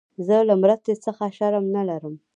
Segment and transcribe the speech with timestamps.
[0.25, 2.15] زه له مرستي څخه شرم نه لرم.